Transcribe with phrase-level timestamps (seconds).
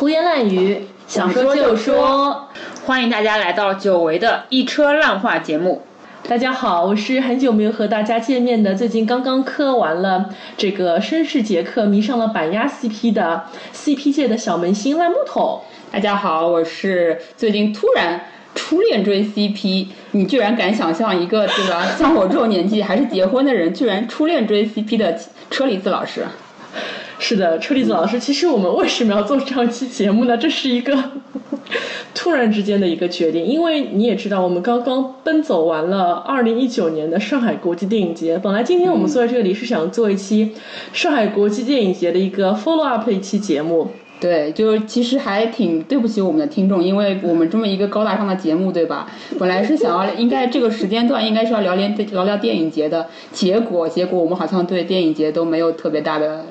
[0.00, 2.48] 胡言乱语，想说就说。
[2.86, 5.82] 欢迎大家来到久违的一车烂话节目。
[6.26, 13.44] 大家好，我是很久没有和大家见面的，最近刚刚磕完了这个绅士杰克，迷上了板鸭 CP 的
[13.74, 15.60] CP 界的小萌新烂木头。
[15.92, 18.22] 大家好，我是最近突然
[18.54, 21.86] 初恋追 CP，你居然敢想象一个对吧？
[21.98, 25.14] 像我这种年纪还是结婚的人，居然初恋追 CP 的
[25.50, 26.24] 车厘子老师。
[27.22, 30.36] 是的，车厘子老师，其实我们为什么要做这样一期节目呢？
[30.38, 30.98] 这是一个
[32.14, 38.38] 突然之间的一个决定，因为你也知道，我们刚刚奔走完了二零一九年的上海国际电影节。
[38.38, 40.52] 本来今天我们坐在这里是想做一期
[40.94, 43.88] 上海国际电影节的一个 follow up 的一期节目。
[44.18, 49.06] 对，就其实还挺对不起我们的听众，因为我们这么一个高大上的节目，对吧？
[49.38, 56.44] 本来是想要应该这个时间段应该是要聊聊聊聊电影节的，结果结果我们好像对电影节都没有特别大的。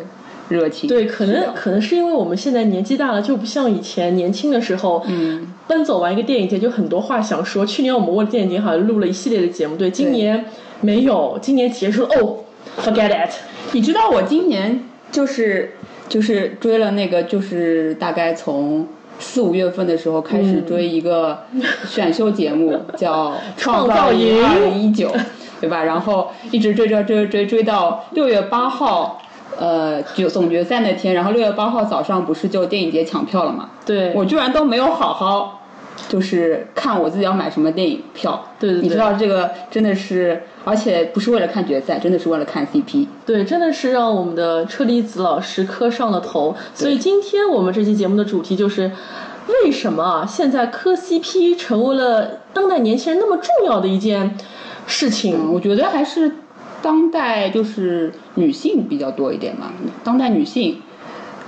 [0.49, 7.65] 热情对，可能可能是因为我们现在年纪大了，就不像以前年轻的时候，嗯，奔走完一个电影节就很多话想说。
[7.65, 10.43] 去年我们为了电影节好像录了一系列的节目，对，今年
[10.81, 12.37] 没有，今年结束了哦
[12.81, 13.31] ，forget it。
[13.73, 15.73] 你知道我今年就是
[16.07, 18.87] 就是追了那个，就是大概从
[19.19, 21.37] 四五月份的时候开始追一个
[21.87, 25.09] 选秀节目， 叫《创造营二零一九》，
[25.61, 25.83] 对吧？
[25.83, 29.21] 然后一直追追追追追到六月八号。
[29.57, 33.69] 呃，就总决赛那天，然后六月八号早上不是就电影节抢票了嘛？
[33.85, 35.61] 对，我居然都没有好好，
[36.07, 38.41] 就是看我自己要买什么电影票。
[38.59, 43.07] 对对对，你知道这个真的是，而且不是为了看决赛，真的是为了看 CP。
[43.25, 46.55] 对，真的是让我们的车厘子老师磕上了头。
[46.73, 48.91] 所以今天我们这期节目的主题就是，
[49.63, 54.37] 为什么现在磕 CP 成为了当代年轻人那么重要的一件
[54.87, 55.51] 事情？
[55.51, 56.31] 我觉得还是。
[56.81, 58.09] 当代就是
[58.39, 59.73] 女性比较多一点嘛，
[60.03, 60.81] 当代女性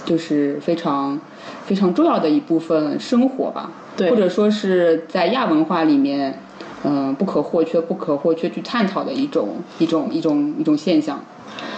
[0.06, 1.20] 就是非常
[1.66, 6.40] 非常重要的一部分生活吧，对或者说是在亚文化里面，
[6.84, 11.24] 嗯，不可或缺、不可或缺去探讨的一种一种一种一种现象。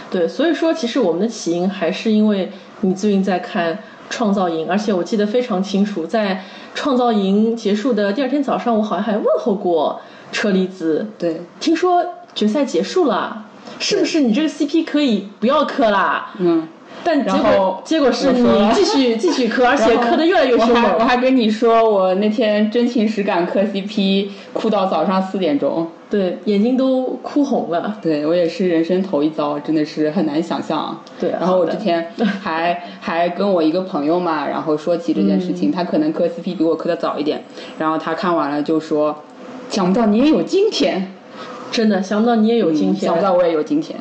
[0.10, 2.52] 对，所以说其实我们的起因还是因为
[2.82, 3.76] 你最近在看
[4.10, 6.36] 《创造营》，而且我记得非常清楚，在
[6.74, 10.02] 《创造营》结束的第二天早上，我好像还问候过
[10.32, 11.08] 车厘子。
[11.20, 12.04] 对，听说。
[12.36, 13.46] 决赛结束了，
[13.80, 16.34] 是不是你这个 CP 可以不要磕啦？
[16.40, 16.68] 嗯，
[17.04, 20.96] 但结果结果是你继续 继续磕，而且磕的越来越凶猛。
[21.00, 25.88] 我还跟你说，我那天真情实感磕 CP，哭到早上四点钟。
[26.10, 27.98] 对，眼睛都哭红了。
[28.00, 31.02] 对我也是人生头一遭，真的是很难想象。
[31.20, 37.44] 对，然后我之前还 还跟我一个朋友嘛，然后说起这件事情，他可能磕 CP 比我磕的早一点，
[37.80, 39.24] 然后他看完了就说，
[39.70, 41.12] 想不到你也有今天。
[41.74, 44.00] 真的想不到你也有今天，想不到我也有今天，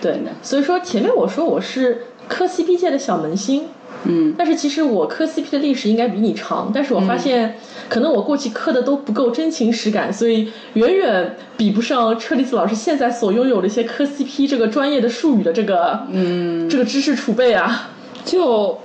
[0.00, 0.30] 对的。
[0.42, 3.64] 所以说前面我说我是磕 CP 界的小萌新，
[4.04, 7.56] 嗯，但是其实我磕 CP 的历史应该比你长，但是我发现
[7.88, 17.90] 可能我过去磕的都不够真情实感，所以远远比不上车厘子老师现在所拥有的一些磕 CP 这个专业的术语的这个，嗯，这个知识储备啊，
[18.24, 18.78] 就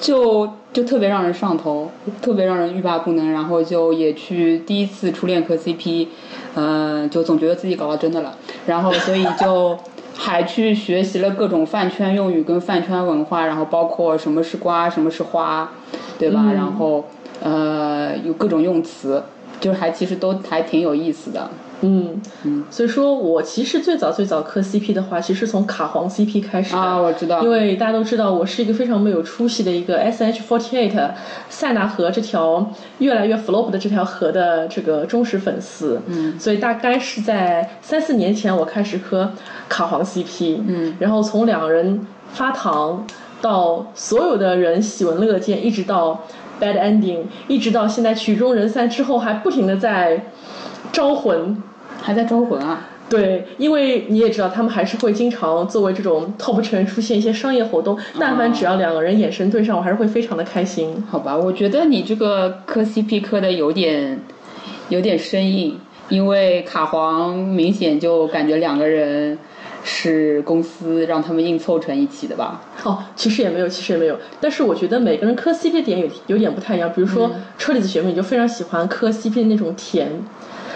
[0.00, 1.90] 就就特别让人上头，
[2.22, 6.08] 特别让人欲罢不能，然后就也去第一次初恋磕 CP。
[6.56, 9.78] 嗯，就总觉得自己搞到真的了，然后所以就
[10.16, 15.70] 还去学习了各种饭圈用语跟饭圈文化，然后包括什么是瓜，什么是花，
[16.18, 16.50] 对吧？
[16.52, 17.04] 然后
[17.40, 19.22] 呃，有各种用词，
[19.60, 21.48] 就还其实都还挺有意思的。
[21.82, 22.20] 嗯。
[22.44, 31.10] 嗯，所以说我其实最早最早磕 CP 的话，其实从卡皇 CP 开始的啊，我知道，因为大家都知道我是一个非常没有出息的一个 SH48
[31.48, 39.30] 塞纳河这条越来越 flop 的这条河的这个忠实粉丝，嗯，所以大概是在三四年前我开始磕
[39.68, 43.06] 卡皇 CP，嗯，然后从两人发糖
[43.42, 46.22] 到所有的人喜闻乐见，一直到
[46.60, 50.24] bad ending，一直到现在曲终人散之后还不停的在
[50.92, 51.62] 招魂。
[52.00, 52.88] 还在招魂啊？
[53.08, 57.98] 对，因为你也知道，他们还是会经常作为这种 top 成员出现一些商业活动。
[58.20, 61.02] 但凡只要两个人眼神对上，我还是会非常的开心。
[61.10, 64.20] 好吧，我觉得你这个磕 CP 磕的有点
[64.90, 65.76] 有点生硬，
[66.08, 69.36] 因为卡皇明显就感觉两个人
[69.82, 72.62] 是公司让他们硬凑成一起的吧？
[72.84, 74.16] 哦，其实也没有，其实也没有。
[74.40, 76.92] 但是我觉得每个人磕 CP 点有有点不太一样。
[76.94, 80.08] 比如说车厘子学妹你就非常喜欢磕 CP 的那种甜。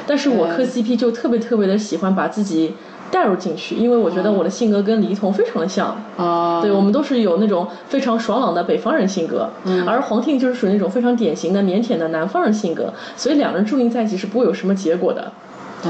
[0.07, 2.75] 但是我磕 CP 就特别特别的喜欢把自己
[3.11, 5.97] 带入进去，因为我觉得我的性格跟李一桐非常的像。
[6.17, 15.33] 啊，对我们都是有那种非常爽朗的北方人性格，嗯而黄婷就是属于那种非常典型的腼腆的南方人性格，所以两人注定在一起是不会有什么结果的。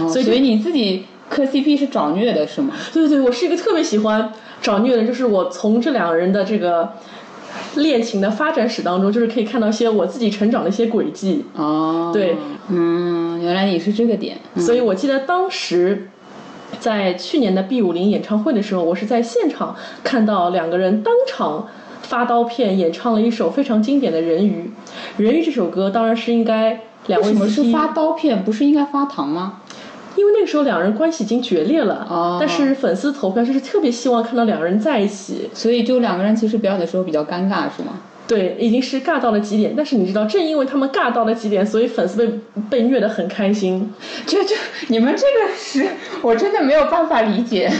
[0.09, 2.75] 所以你自己磕 CP 是找虐的是吗？
[2.93, 6.91] 对对对，我是一个特别喜欢找虐的，就是我从这两个人的这个。
[7.77, 11.45] 恋情的发展史当中，就是可以看到一些我自己成长的一些轨迹。
[11.55, 12.37] 哦，对，
[12.69, 16.08] 嗯，原来你是这个点，嗯所以我记得当时
[16.81, 21.69] 在去年的 B 五零演唱会的时候，我是在现场看到两个人当场
[22.02, 24.73] 发刀片演唱了一首非常经典的《人鱼》。
[25.23, 29.61] 《人鱼》这首歌当然是应该两位为什么是发刀片，不是应该发糖吗？
[30.17, 37.99] 因为那个时候两人关系已经决裂了，哦但是粉丝投票就是特别希望看到两人在一起，所以就两个人其实表演的时候比较尴尬，是吗？
[38.26, 39.75] 对，已经是尬到了极点。
[39.76, 42.41] 但是你知道，正因为他们尬到了极点，所以粉丝被
[42.71, 43.93] 被虐得很开心。
[44.26, 44.55] 这这
[44.88, 45.87] 你们这个是
[46.23, 47.71] 我真的没有办法理解，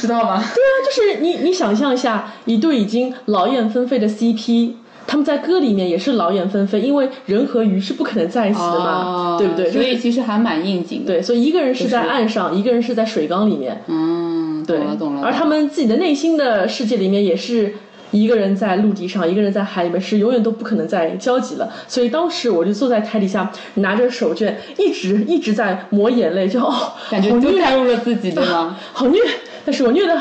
[0.00, 0.42] 知道吗？
[0.54, 4.70] 对啊，就是你你想象一下，一对已经劳燕分飞的 CP，
[5.06, 9.70] 他们在歌里面也是劳燕分飞，因为人和鱼是不可能在一起的嘛，哦对不对？
[9.70, 11.12] 所以其实还蛮应景的。
[11.12, 15.22] 对，所以一个人是在就是岸上，一个人是在水缸里面，嗯，对懂了懂了。
[15.22, 17.74] 而他们自己的内心的世界里面也是。
[18.14, 21.68] 一个人在陆地上，一个人在海里面，是永远都不可能再交集了。
[21.88, 28.78] 所以当时我就坐在台底下，拿着手绢，一直一直在抹眼泪，就哦， 感觉好虐就带入了自己，对吗？
[28.92, 29.20] 好虐，
[29.64, 30.16] 但是我虐的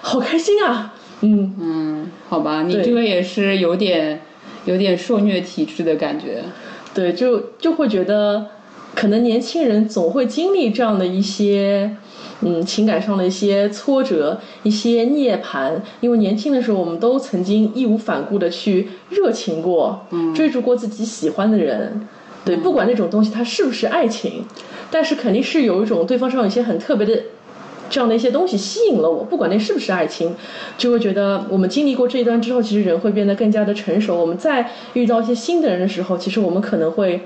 [0.00, 4.20] 好开心啊，嗯，嗯，好吧，你这个也是有点
[4.64, 6.42] 有点受虐体质的感觉。
[6.94, 8.46] 对，就就会觉得，
[8.94, 11.96] 可能年轻人总会经历这样的一些，
[12.40, 15.72] 嗯，情感上的一些挫折、一些涅槃。
[16.00, 22.06] 因为年轻的时候，我们都曾经义无反顾的去热情过，追逐过自己喜欢的人。
[22.44, 24.44] 对，不管那种东西它是不是爱情，
[24.90, 27.22] 但是肯定是有一种对方上有一些很特别的。
[27.90, 30.34] 这样的一些东西吸引了我，不管那是不是爱情，
[30.78, 34.18] 就会觉得我们经历过这一段之后，其实人会变得更加的成熟。
[34.18, 37.20] 我们在遇到一些新的人的时候，其实我们可能会，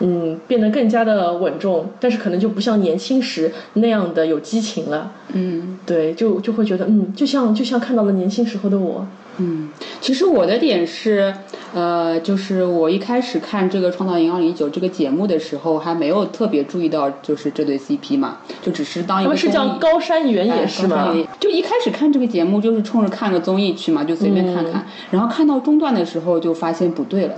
[0.00, 5.12] 嗯，变得更加的稳重，但是可能就不像年轻时那样的有激情了。
[5.32, 9.06] 嗯对，就就会觉得，嗯，就像就像看到了年轻时候的我。
[9.40, 9.68] 嗯，
[10.00, 11.32] 其实我的点是，
[11.72, 24.84] 呃，就是我一开始看这个《创造营二零一九》这个节目的时候，还没有特别注意到就是这对 CP 嘛，就只是当一个他们是叫高山原野哎是吗就一开始看这个节目就是冲着看个综艺去嘛，就随便看看。
[25.12, 27.34] 然后看到中段的时候就发现不对了，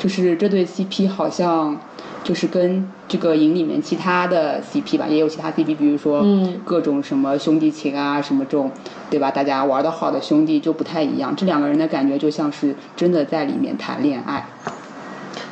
[0.00, 1.78] 就是这对 CP 好像
[2.24, 8.70] 就是跟这个营里面其他的 CP 吧，也有其他 CP，比如说嗯各种什么兄弟情啊，什么这种，
[9.10, 9.30] 对吧？
[9.30, 11.36] 大家玩的好的兄弟就不太一样。
[11.36, 14.46] 这两个人的感觉就像是真的在里面谈恋爱。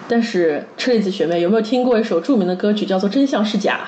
[0.08, 3.80] 但是车厘子学妹有没有听过一首著名的歌曲，叫做《真相是假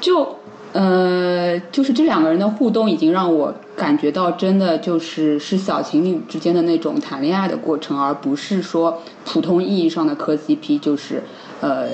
[0.00, 0.38] 就
[0.76, 11.22] 呃，就是这两个人的互动已经让我感觉到，真的就是是小情侣之间的那种谈恋爱的过程，而不是说普通意义上的磕 CP，就是
[11.62, 11.86] 呃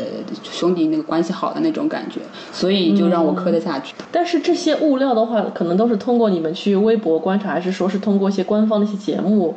[0.43, 2.20] 兄弟那个关系好的那种感觉，
[2.50, 3.94] 所以就让我磕得下去。》？
[4.11, 9.55] 但是这些物料的话，可能都是通过你们去微博观察，还是说是通过一些官方的一些节目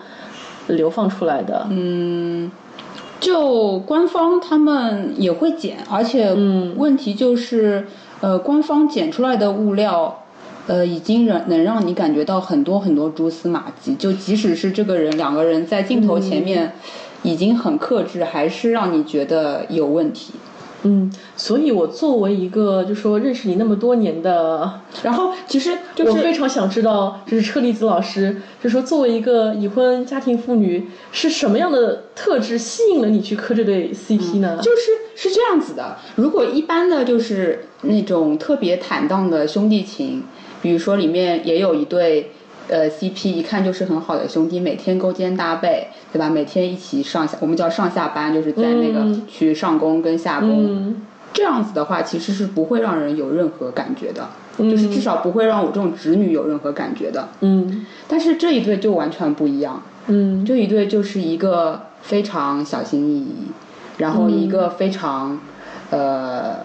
[0.67, 1.65] 流放出来的？
[1.71, 2.51] 嗯，
[3.19, 6.31] 就官方他们也会剪，而且
[6.75, 7.87] 问题就是，
[8.21, 10.21] 呃，官方剪出来的物料。
[10.67, 16.73] 呃，已经能能让你感觉到很多很多蛛丝马迹，就即使是这个人两个人在镜头前面
[17.21, 20.33] 已经很克制，还是让你觉得有问题。
[20.87, 34.59] 嗯，所以我作为一个就说认识你那么多年的，然后其实就是我非常想知道，就是车厘子老师，就说作为一个已婚家庭妇女，是什么样的特质吸引了你去磕这对 CP 呢？
[34.61, 40.23] 就是是这样子的，如果一般的就是那种特别坦荡的兄弟情，
[40.61, 42.31] 比如说里面也有一对。
[42.67, 46.29] 呃，CP 一看就是很好的兄弟，每天勾肩搭背，对吧？
[46.29, 50.65] 每天一起上下，我们叫上下班，就是在那个嗯去上工跟下工。
[50.65, 50.95] 嗯
[51.33, 57.27] 这样子的话，其实是不会让人有任何感觉的，嗯就是至少不会让我这种直女有任何感觉的。
[57.41, 63.35] 嗯但是这一对就完全不一样，嗯这一对就是一个非常小心翼翼，
[63.97, 65.37] 然后一个非常、
[65.89, 66.55] 呃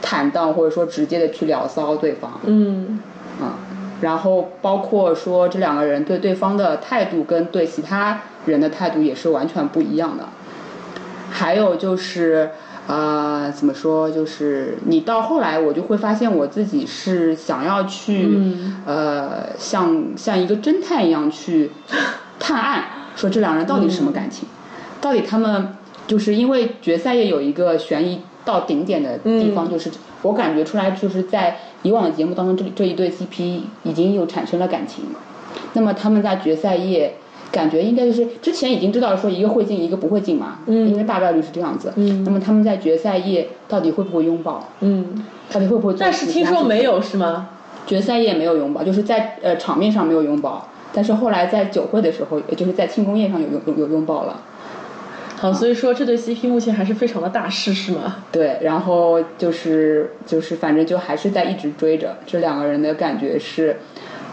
[0.00, 3.00] 坦荡或者说直接的去聊骚对方，嗯嗯，
[4.00, 10.28] 然后包括说这两个人对对方的态度跟对其他人的态度也是完全不一样的。
[11.30, 12.50] 还有就是，
[12.86, 14.10] 呃，怎么说？
[14.10, 21.70] 就是你到后来，我就会发现我自己是想要去，嗯呃，像像一个侦探一样去
[22.40, 24.48] 探案，说这两人到底是什么感情，
[25.00, 25.74] 到底他们
[26.06, 29.90] 就是因为决赛也有一个悬疑到顶点的地方，就是
[30.22, 35.04] 我感觉出来，就是在以往的节目当中，这这一对 CP 已经有产生了感情，
[35.74, 37.14] 那么他们在决赛夜。
[37.50, 41.90] 感觉应该就是之前已经知道说一个会进一个不会进嘛，嗯因为大概率是这样子。
[41.96, 44.62] 嗯那么他们在决赛夜到底会不会拥抱？
[44.80, 47.48] 嗯，到底会不会但是听说没有是吗？
[47.86, 54.42] 决赛夜没有拥抱，就是在呃场面上没有拥抱，但是后来在酒会的时候，也就是在庆功宴上有有有拥抱了。
[55.40, 58.24] 好，所以说这对 CP 目前还是非常的大势，是吗？
[58.32, 63.76] 对，然后就是就是反正就还是在一直追着这两个人的感觉是，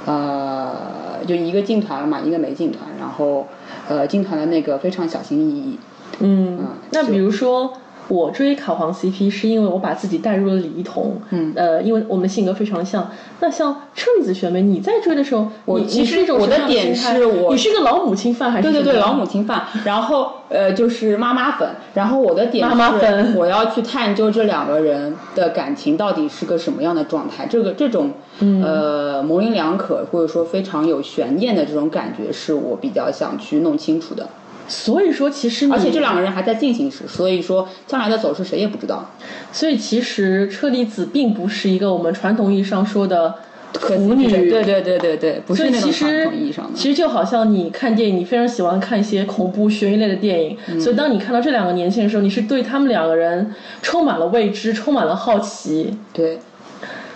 [0.06, 3.48] 呃，就一个进团了嘛，一个没进团，然后
[3.88, 5.80] 呃进团的那个非常小心翼翼。
[6.20, 6.60] 嗯，
[6.92, 7.74] 那比如说。
[8.08, 13.10] 我追卡皇 CP 是因为我把自己带入了李一桐，嗯，呃，因为我们的性格非常像。
[13.40, 18.72] 那像车厘子学妹，你在追的时候，我其实我的点是我你是一个老母亲范还是？
[18.72, 19.64] 对对对，老母亲范。
[19.84, 21.68] 然后呃，就是妈妈粉。
[21.96, 27.48] 然后我的点妈妈粉，我要去探究这两个人的感情到底是个什么样的状态。
[27.48, 34.28] 这个这种呃模棱两可或者说非常有悬念的这种感觉，是我比较想去弄清楚的。
[34.68, 39.12] 所以说，其实而且这两个人还在进行时，所以说将来的走势谁也不知道。
[39.52, 43.36] 所以其实车厘子并不是一个我们传统意义上说的
[43.74, 46.72] 腐女，对对对对对，不是那种传统意义上的。
[46.76, 55.98] 其实就好像你看电影，你非常喜欢看一些恐怖悬疑类的电影，所以当你看到这两个年轻人的时候，你是对他们两个人充满了未知，充满了好奇。
[56.12, 56.40] 对。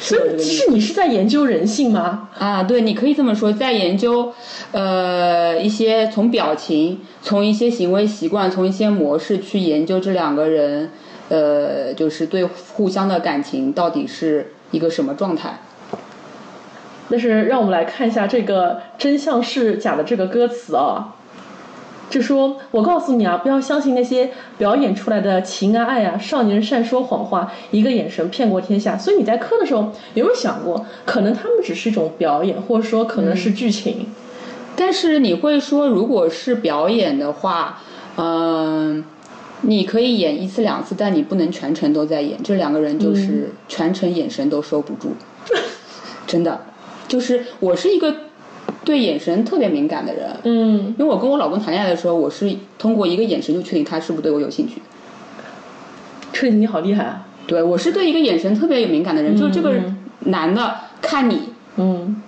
[0.02, 2.30] 所以，其实你是在研究人性吗？
[2.40, 4.34] 啊，对，你可以这么说，在研究，
[4.72, 10.92] 呃，一些从表情、从一些行为习惯、从一些模式去研究这两个人，
[11.28, 15.60] 呃，就是对互相的感情到底是一个什么状态。
[17.10, 21.18] 但是，让我们来看一下这个真相是假的这个歌词啊。
[22.10, 28.98] 就说，我告诉你啊，不要相信那些表演出来的情啊爱啊，少年善说谎话，一个眼神骗过天下。
[28.98, 34.08] 所以你在磕的时候，有没有想过，可能他们只是一种表演，或者说可能是剧情？
[34.76, 37.82] 但是你会说，如果是表演的话，
[38.18, 39.04] 嗯，
[39.62, 42.42] 你可以演一次两次，但你不能全程都在演。
[42.42, 45.10] 这两个人就是全程眼神都收不住，
[46.26, 46.60] 真的，
[47.08, 48.16] 就是我是一个。
[48.90, 54.82] 对眼神特别敏感的人，嗯，因为我跟我老公谈恋爱的时候，我是通过一个眼神就确定他是不是对我有兴趣。
[56.34, 57.28] 确定你好厉害啊！
[57.46, 59.76] 对我是对一个眼神特别有敏感的人，就是这个
[60.22, 62.20] 男的看你，嗯，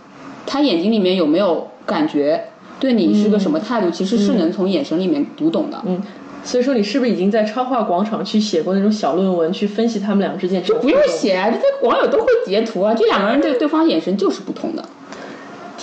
[0.45, 2.49] 他眼睛里面有没有感觉，
[2.79, 5.81] 对你是个什么态度，其实是能从眼神里面读懂的。
[5.87, 5.99] 嗯，
[6.43, 10.61] 所以说你是不是已经在超话广场去写过那种小论文，去分析他们两个之间？
[10.61, 14.85] 就不用写啊，这些网友都会截图啊，这两个人对对方眼神就是不同的。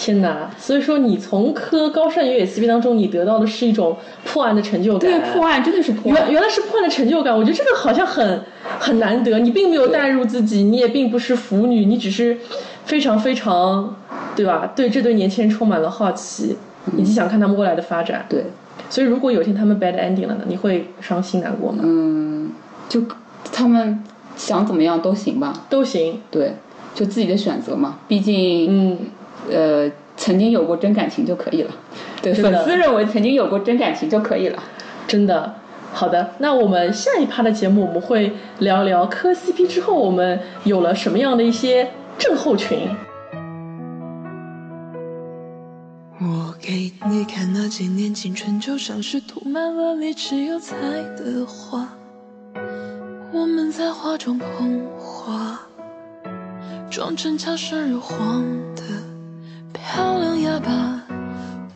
[0.01, 0.49] 天哪！
[0.57, 5.01] 所以说，你从磕高山越野 CP 当中，你得到的是一种破案的成就感。
[5.11, 6.23] 对，破案真的是破案。
[6.23, 8.41] 原原来是破案的成就感，我觉得这个好像很
[8.79, 9.41] 很难得。
[9.41, 12.39] 你并没有代入自己，你也并不是腐女，你只是
[12.85, 13.97] 非常非常，
[14.37, 14.73] 对吧？
[14.77, 16.57] 对这对年轻人充满了好奇，
[16.97, 18.25] 以及想看他们未来的发展。
[18.29, 18.45] 对。
[18.89, 20.45] 所以，如果有一天他们 bad ending 了呢？
[20.47, 21.81] 你会伤心难过吗？
[21.83, 22.53] 嗯，
[22.89, 23.03] 就
[23.53, 24.05] 他们
[24.37, 25.53] 想怎么样都行吧。
[25.69, 26.21] 都行。
[26.31, 26.53] 对，
[26.95, 27.99] 就自己的选择嘛。
[28.07, 28.99] 毕竟，嗯。
[29.51, 31.71] 呃，曾经有过真感情就可以了。
[32.21, 34.63] 对，粉丝认为曾经有过真感情就可以了。
[35.07, 35.55] 真的，
[35.93, 36.35] 好的。
[36.39, 42.89] 那我们下一趴的节目，我们会聊聊磕 CP 之后，我们有了什么样的一些症候群。
[46.21, 50.77] 我给你看那几年青春，就像是涂满了没只有彩
[51.17, 51.89] 的画。
[53.33, 55.61] 我们在画中捧花，
[56.91, 58.43] 装成悄生日黄
[58.75, 58.83] 的。
[59.73, 61.03] 漂亮哑巴，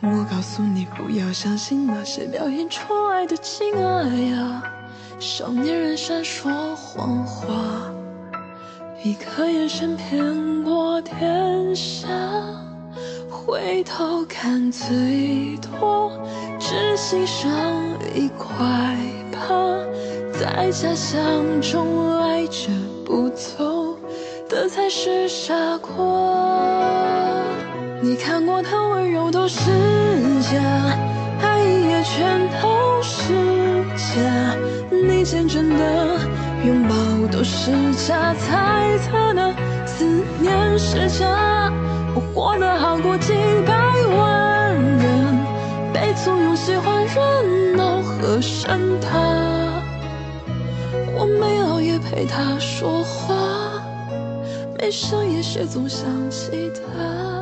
[0.01, 4.63] 我告诉你不要相信那些表演出来的情爱呀。
[5.19, 7.53] 少年人闪说谎话，
[9.03, 12.07] 一个眼神骗过天下。
[13.29, 16.11] 回头看最多，
[16.59, 17.49] 只欣赏
[18.15, 18.55] 一块
[19.31, 19.77] 疤。
[20.33, 22.69] 在假象中爱着
[23.05, 23.97] 不走
[24.49, 27.32] 的才是傻瓜。
[28.03, 29.71] 你看过的温柔都是
[30.41, 30.59] 假，
[31.41, 33.33] 爱也全都是
[33.95, 34.57] 假。
[34.91, 36.19] 你见证的
[36.65, 36.93] 拥抱
[37.31, 39.53] 都是假，猜测的
[39.85, 40.03] 思
[40.41, 41.71] 念是假。
[42.13, 43.31] 我活得好过几
[43.65, 43.73] 百
[44.17, 45.37] 万人，
[45.93, 49.17] 被簇拥喜欢热闹和声塔。
[51.15, 53.33] 我没熬夜陪他说话，
[54.77, 57.32] 没深夜写总想起他。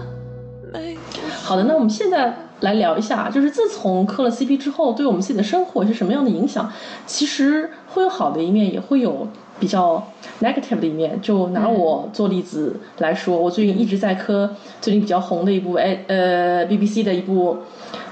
[1.51, 6.71] 好的，那我们现在来聊一下，就是自从磕了 CP 之后，对我们自己的生活是什么样的影响？
[7.05, 9.27] 其实会有好的一面，也会有
[9.59, 10.01] 比较
[10.39, 11.19] negative 的一面。
[11.21, 17.57] 就拿我做例子来说，我最近一直在磕最近比较红的一部哎呃 BBC 的一部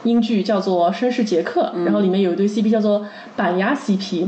[0.04, 3.06] 英剧，叫做《绅士杰克》，然后里面有一对 CP 叫做
[3.38, 4.28] 板牙 CP。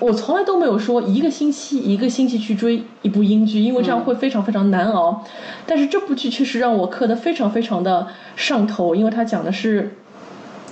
[0.00, 5.24] 我从来都没有说一个星期一个星期去追一部英剧，因为这样会非常非常难熬。
[5.66, 9.94] 但是这部剧确实让我磕得非常非常的上头，因为它讲的是。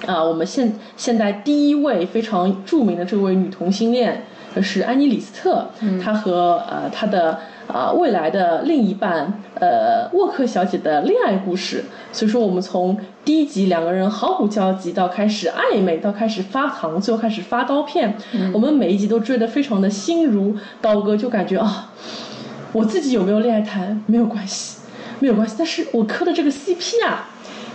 [0.06, 5.70] 啊，我们现现在第一位非常著名的这位女同性恋就是安妮·李斯特，
[6.04, 11.84] 她和呃她的啊未来的另一半呃沃克小姐的恋爱故事。
[12.12, 18.16] 所以说，我们从第一集两个人毫无交集到开始暧昧，到开始发糖，最后开始发刀片，
[18.54, 21.92] 我们每一集都追得非常的心如刀割，就感觉啊，
[22.72, 24.80] 我自己有没有恋爱谈没有关系，
[25.18, 27.28] 没有关系，但是我磕的这个 CP 啊，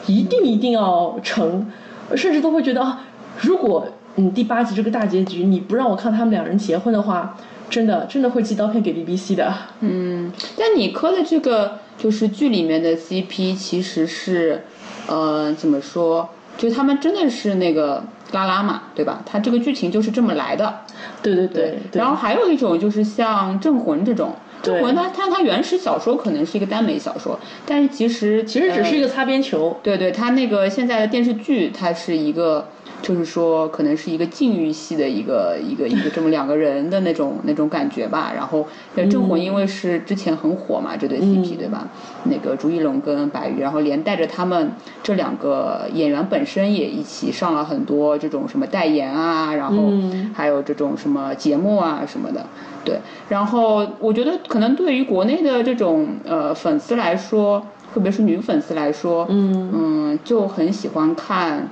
[0.08, 1.70] 一定一定要成。
[2.16, 3.04] 甚至都会觉得啊，
[3.40, 7.38] 如果嗯第八集这个大结局你不让我看他们两人结婚的话，
[7.72, 9.52] 真的真的会寄刀片给 BBC 的。
[9.80, 14.64] 嗯，但你磕的这个就是剧里面的 CP 其实是，
[15.08, 16.30] 呃，怎么说？
[16.58, 19.24] 就他们真的是那个拉拉嘛，对吧？
[19.26, 20.82] 他这个剧情就是这么来的。
[21.24, 21.80] 对对对。
[21.94, 24.36] 然后还有一种就是像《镇魂》这种。
[24.62, 29.76] 镇魂它它它原始小说可能是一个耽美小说，但是其实其实只是一个擦边球。
[29.82, 32.68] 对对，它那个现在的电视剧，它是一个，
[33.02, 38.32] 就是说可能是一个禁欲系的一个一个一个这么两个人的那种 那种感觉吧。
[38.36, 38.66] 然后
[38.96, 41.88] 镇魂因为是之前很火嘛，这对 CP 对吧？
[42.26, 49.92] 那个朱一龙跟白宇，然后连带着他们这两个演员本身也一起上了很多这种什么代言啊，然后
[50.34, 52.46] 还有这种什么节目啊什么的。
[52.84, 61.68] 对，然后我觉得可能对于国内的这种呃粉丝来说，特别是女粉丝来说，嗯嗯，就很喜欢看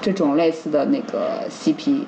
[0.00, 2.00] 这种类似的那个 CP，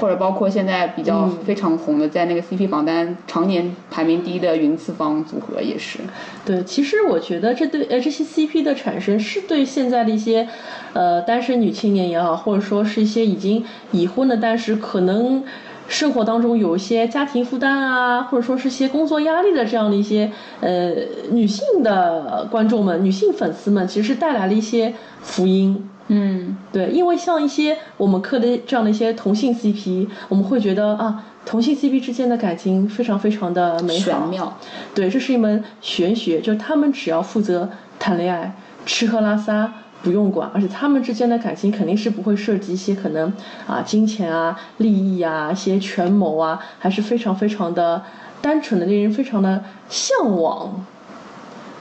[0.00, 5.98] 或者包括现在比较非常红的，在那个 CP 榜单常年排名第一的云次方组合也是。
[6.44, 10.48] 对，其实我觉得这对呃这些 CP 的产生是对现在的一些
[10.92, 15.44] 呃单身女青年也好，或者说是一些已经已婚的，但是可能。
[15.86, 20.94] 生活当中有一些家庭负担啊，或者说是些工作压力的这样的一些呃
[21.30, 25.90] 女性的观众们、女性粉丝们，其实是带来了一些福音。
[26.08, 34.04] 嗯，对，因为像一些我们磕的这样的一些同性 CP，我们会觉得啊，同性 CP 之间的感情非常非常的美好。
[34.04, 34.58] 玄妙。
[34.94, 39.72] 对，这是一门玄学，就是他们只要负责谈恋爱、吃喝拉撒。
[40.02, 43.32] 不用管，而且他们之间的感情肯定是不会涉及一些可能
[43.66, 48.02] 啊金钱啊利益啊一些权谋啊，还是非常非常的
[48.42, 50.84] 单纯的，令人非常的向往。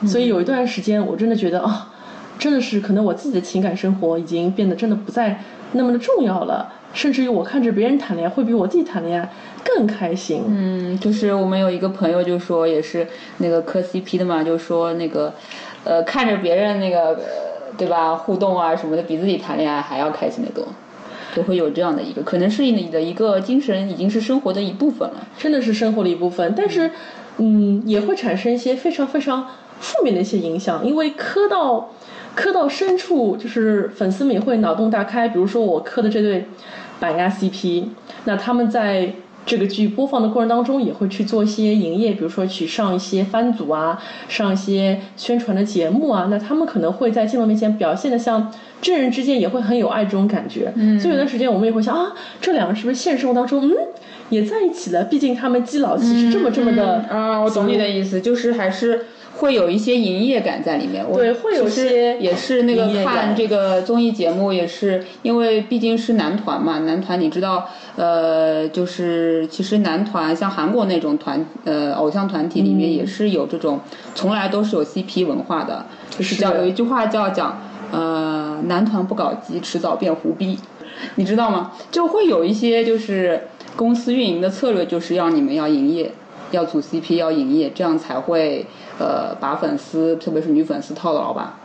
[0.07, 1.91] 所以有一段时间，我真的觉得啊，
[2.43, 9.29] 真的是可能我自己的情感生活已经变得真的不再那么的重要了，甚至于我看着别人谈恋爱，会比我自己谈恋爱
[9.63, 10.43] 更开心。
[10.47, 15.33] 嗯，就是我们有一个朋友就说，也是那个磕 CP 的嘛，就说那个
[15.85, 17.17] 呃看着别人那个。
[17.75, 18.13] 对吧？
[18.13, 20.63] 互动啊什么的，比自己谈恋爱还要开心的多，
[21.33, 26.53] 都会有这样的一个，可能是你的一个精神，已经是生活的一部分了，真的是生活的一部分。
[26.55, 26.91] 但是，
[27.37, 29.47] 嗯，也会产生一些非常非常
[29.79, 31.89] 负面的一些影响，因为磕到
[32.35, 35.27] 磕到深处，就是粉丝们也会脑洞大开。
[35.27, 36.45] 比如说我磕的这对
[36.99, 37.85] 板鸭 CP，
[38.25, 39.13] 那他们在。
[39.45, 46.29] 这个剧播放的过程当中，也会去做一些营业，比如说去上一些番组啊，上一些宣传的节目啊。
[46.31, 48.49] 那他们可能会在镜头面前表现的像
[48.81, 50.71] 真人之间也会很有爱这种感觉。
[50.77, 50.97] 嗯。
[50.97, 53.75] 所以有段时间我们也会想啊，这两个是不是现实生活当中嗯
[54.29, 55.03] 也在一起了？
[55.03, 57.03] 毕竟他们基佬其实这么这么的。
[57.09, 59.07] 啊，我懂你的意思，就是还是。
[59.43, 73.81] 会有一些营业感在里面，对，会有些也是那个看这个综艺节目，也是因为毕竟是男团嘛，男团你知道，呃，就是其实男团像韩国那种团，呃，偶像团体里面也是有这种，
[74.15, 80.57] 从来都是有 CP 文化的，就是叫有一句话叫讲，呃，男团不搞基，迟早变胡逼，
[81.15, 81.73] 你知道吗？
[81.91, 83.41] 就会有一些就是
[83.75, 86.13] 公司运营的策略，就是要你们要营业。
[86.53, 88.65] 要组 CP，要营业，这样才会
[88.99, 91.59] 呃把粉丝，特别是女粉丝套牢吧。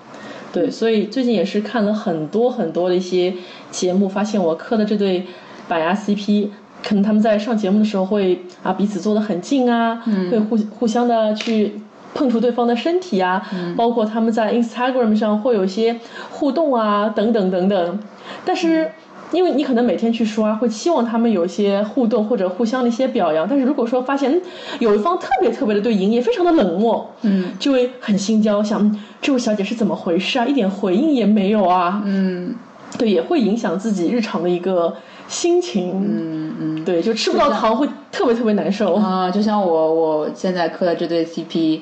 [0.52, 3.34] 对，所以最近也是看了很多很多的一些
[3.70, 5.26] 节目，发现我磕的这对
[5.68, 6.48] 板牙 CP，
[6.82, 11.80] 可能他们在上节目的时候会啊彼此坐得很近啊，会互互相的去
[12.14, 13.46] 碰触对方的身体啊，
[13.76, 17.98] 包括他们在 Instagram 上会有一些互动啊，等等等等，
[18.44, 18.90] 但是。
[19.30, 24.40] 因为你可能每天去刷，会期望他们有一些互动或者互相的一些表扬，但是如果说发现
[24.78, 30.46] 有一方特别特别的对营业非常的冷漠，嗯，就会很心焦，想这位小姐是怎么回事啊？
[30.46, 32.54] 一点回应也没有啊，嗯，
[32.96, 34.94] 对，也会影响自己日常的一个
[35.28, 39.30] 心情，嗯嗯，对，就吃不到糖会特别特别难受啊。
[39.30, 41.80] 就像我我现在磕的这对 CP，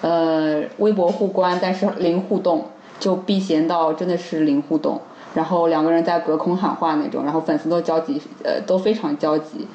[0.00, 2.66] 呃，微博互关，但是零互动，
[3.00, 5.00] 就避嫌到真的是零互动。
[5.34, 9.66] 然后两个人在隔空喊话那种，然后粉丝都焦急，呃，都非常焦急，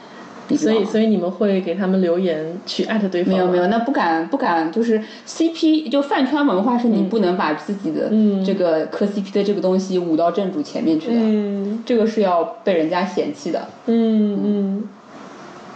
[0.56, 3.34] 所以所以你们会给他们留言去艾特对方？
[3.34, 8.10] 没有没有，那不敢不敢，就是 CP 就饭圈文化是你不能把自己的
[8.44, 11.84] 这个磕 CP 的这个东西舞到正主前面去的，嗯。
[11.86, 13.68] 这个是要被人家嫌弃的。
[13.86, 14.84] 嗯嗯，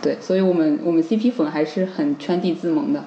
[0.01, 3.03] 对，所以我们我们 CP 粉还是很圈地自萌的，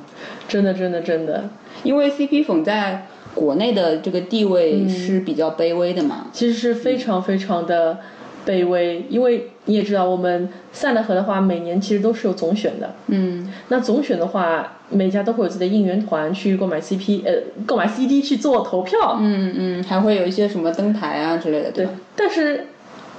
[0.49, 1.49] 真的真的真的，
[1.83, 3.07] 因为 CP 粉在
[3.37, 6.27] 国内的这个地位是比较卑微的嘛。
[6.33, 7.99] 其实是非常非常的
[8.47, 12.95] 卑微，因为你也知道，我们塞纳河的话，每年其实都是有总选的。
[13.09, 17.33] 嗯，那总选的话，每家都会有自己的应援团去购买 CP，呃，
[17.67, 19.19] 购买 CD 去做投票。
[19.21, 21.93] 嗯嗯，还会有一些什么灯牌啊之类的，对吧？
[22.17, 22.69] 但是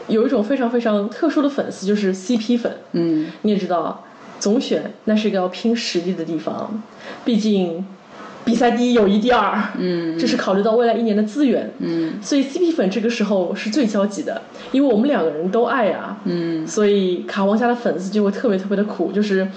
[0.08, 2.72] 有一种非常非常特殊的粉丝，就是 CP 粉。
[2.94, 4.04] 嗯，你也知道，
[4.40, 6.82] 总选那是一个要拼实力的地方，
[7.26, 7.86] 毕竟
[8.48, 9.62] 比赛第一，友谊第二。
[9.78, 11.70] 嗯，这是考虑到未来一年的资源。
[11.80, 16.18] 嗯，所以 CP 粉这个时候是最焦急的，因为我们两个人都爱啊。
[16.24, 19.48] 嗯，所以卡王家的粉丝就会特别特别的苦，就是。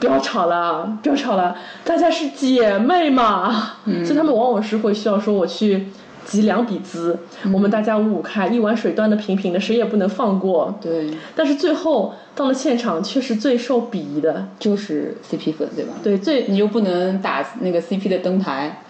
[0.00, 5.86] 不要吵了，不要吵了，大家是姐妹嘛，嗯所以他们往往是会需要说我去
[6.24, 7.18] 集两笔资，
[7.52, 10.74] 我们大家五五开，一碗水端的平平的，谁也不能放过。
[10.80, 15.94] 对，但是最后到了现场，却是最受鄙夷的，就是 CP 粉，对吧？
[16.02, 18.82] 对，最你又不能打那个 CP 的灯牌，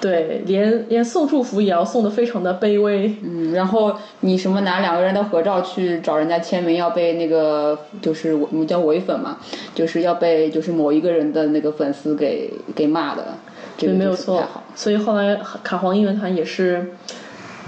[0.00, 3.16] 对，连连送祝福也要送的非常的卑微。
[3.22, 9.38] 嗯，然后你什么拿两个人的合照去找人家签名，要被那个就是我们叫伪粉嘛，
[9.74, 13.47] 就是要被就是某一个人的那个粉丝给给骂的，这
[13.86, 14.46] 对，个没有错。
[14.74, 16.92] 所以后来卡皇音乐团也是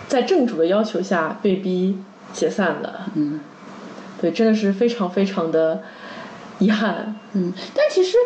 [0.09, 1.99] 在正主的要求下被逼
[2.33, 3.07] 解散了。
[3.14, 3.40] 嗯
[4.20, 5.81] 对，真的是非常非常的
[6.59, 7.16] 遗憾。
[7.33, 8.16] 嗯，但其实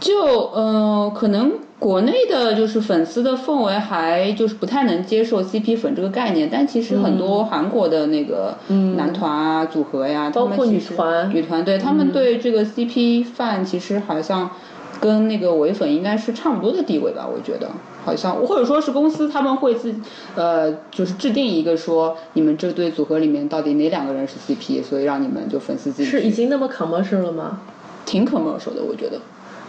[0.00, 0.18] 就
[0.52, 8.56] 呃，可能国内的就是粉丝的氛围还就是不太能接受 CP 粉这个概念，但其实很多韩国的那个
[8.96, 14.50] 男团啊、组合呀，他包括女团女团对他们对这个 CP 饭其实好像。
[15.00, 17.70] 跟那个唯粉应该是差不多的地位吧，我觉得
[18.04, 19.94] 好像，或者说是公司他们会自
[20.34, 27.60] 呃，就是制定一个说你们这对组合里面到底哪两个人是 CP，所以让你们就粉丝自己是已经那么 commercial 了吗？
[28.04, 29.20] 挺 commercial 的，我觉得。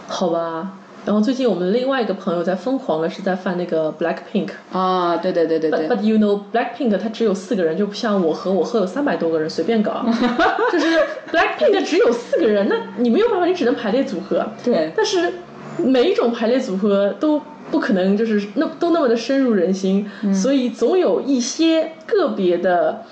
[0.06, 0.72] 好吧。
[1.08, 4.50] 然后最近我们另外一个朋友在疯狂的是在翻那个 Blackpink。
[4.70, 10.04] 啊，对对对对对，but you know Blackpink 它只有四个人，就不像我和我和有三百多个人随便搞，
[10.70, 10.86] 就是
[11.32, 14.46] Blackpink 只有四个人，那你没有办法，你只能排列组合。
[14.62, 15.32] 对但是
[15.78, 17.40] 每一种排列组合都
[17.70, 23.02] 不可能就是那都那么的深入人心，嗯所以总有一些个别的。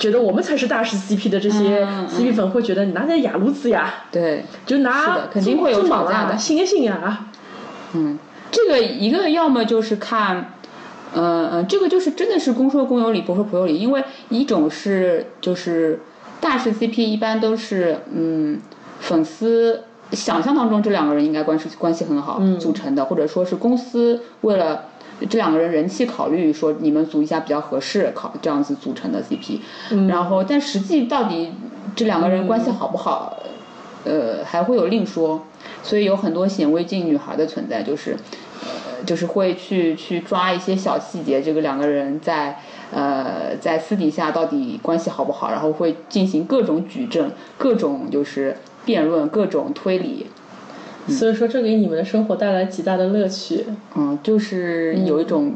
[0.00, 2.08] 觉得我们才是大师 CP 的这些嗯嗯。
[2.08, 6.32] CP 粉会觉得你拿点雅鲁子呀，对，是就拿的肯定会有中吵架的。
[6.32, 7.26] 啊，信一信呀，
[7.92, 8.18] 嗯，
[8.50, 10.54] 这个一个要么就是看，
[11.14, 16.00] 呃呃，这个就是真的是公说公有理，婆说婆有理，因为一种是就是
[16.40, 18.58] 大师 CP 一般都是嗯
[19.00, 19.82] 粉丝
[20.12, 24.86] 想象当中这两个人应该关系关系很好、组成的，或者说是公司为了。
[25.28, 31.52] 这两个人人气考虑说你们组一下比较合适，考这样子组成的 CP，、然后但实际到底
[31.94, 33.36] 这两个人关系好不好，
[34.04, 35.42] 呃还会有另说，
[35.82, 38.16] 所以有很多显微镜女孩的存在，就是
[38.62, 42.58] 呃就是会去去抓一些小细节，这个两个人在
[42.92, 50.26] 呃在私底下到底关系好不好，然后会进行各种举证，各种就是辩论，各种推理，
[51.08, 53.64] 所以说这给你们的生活带来极大的乐趣，
[53.96, 55.54] 嗯，就是有一种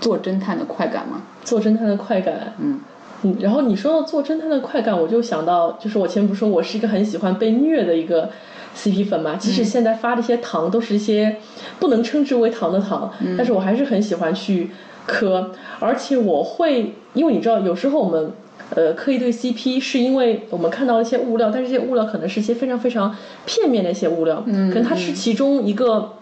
[0.00, 2.54] 做侦探的快感嘛，做侦探的快感。
[2.58, 2.80] 嗯。
[3.22, 8.30] 嗯，然后你说到做侦探的快感，我就想到，就是我前面不是说我是一个很喜欢被虐的一个
[8.76, 11.36] CP 粉嘛，即使现在发的一些糖都是一些
[11.80, 14.70] 不能称之为糖的糖，但是我还是很喜欢去
[15.04, 18.32] 磕，而且我会，因为你知道，有时候我们。
[18.74, 23.14] 呃，磕一对 CP 是因为我们看到了一些物料，但是这些物料可能是一些非常非常
[23.46, 26.12] 片面的一些物料，嗯，可能它是其中一个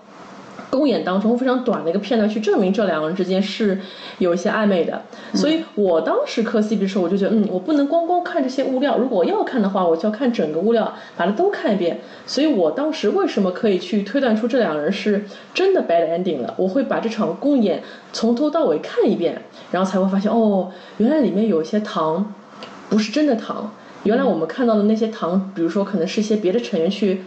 [0.71, 3.79] 公演当中非常短的一个片段去证明这两个人之间是
[4.19, 5.01] 有一些暧昧的，
[5.33, 12.01] 所以我当时磕 CP 的时候，我就觉得，嗯，我不能光光看这些物料，如果要看的话，我就要看整个物料，把它都看一遍。
[12.27, 15.25] 所以我当时为什么可以去推断出这两个人是
[15.55, 16.53] 真的 bad ending 了？
[16.57, 22.35] 我会把这场公演从头到尾看一遍，然后才会发现，哦，原来里面有一些糖
[22.91, 27.23] 不是真的糖，原来我们看到的那些糖，比如说可能是一些别的成员去。